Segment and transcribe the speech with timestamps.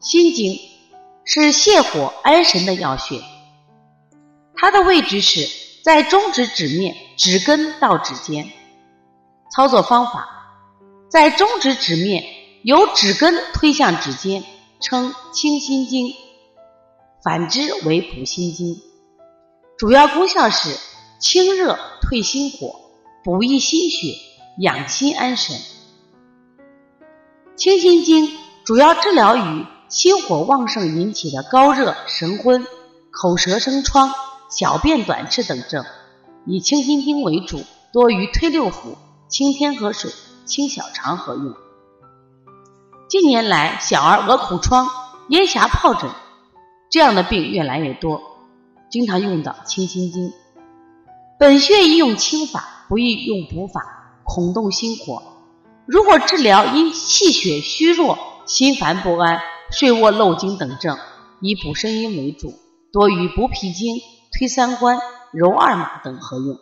[0.00, 0.60] 心经
[1.24, 3.20] 是泻火安神的药穴，
[4.54, 5.48] 它的位置是
[5.82, 8.48] 在中指指面指根到指尖。
[9.50, 10.28] 操作方法：
[11.08, 12.24] 在中指指面
[12.62, 14.44] 由指根推向指尖，
[14.80, 16.14] 称清心经；
[17.24, 18.80] 反之为补心经。
[19.76, 20.78] 主要功效是
[21.18, 22.80] 清热退心火，
[23.24, 24.14] 补益心血，
[24.60, 25.56] 养心安神。
[27.56, 32.66] 清心经主要治疗于心火旺盛引起的高热、神昏、
[33.10, 34.12] 口舌生疮、
[34.50, 35.84] 小便短赤等症，
[36.44, 38.96] 以清心经为主，多于推六腑、
[39.28, 40.10] 清天河水、
[40.44, 41.54] 清小肠合用。
[43.08, 44.86] 近年来，小儿鹅口疮、
[45.30, 46.10] 咽峡疱疹
[46.90, 48.20] 这样的病越来越多，
[48.90, 50.30] 经常用到清心经。
[51.38, 55.22] 本穴宜用清法，不宜用补法，恐动心火。
[55.86, 60.96] 如果治疗因气血虚弱、心烦不安、睡卧漏精等症，
[61.40, 62.54] 以补肾阴为主，
[62.92, 63.96] 多与补脾经、
[64.32, 64.98] 推三关、
[65.32, 66.56] 揉二马等合用。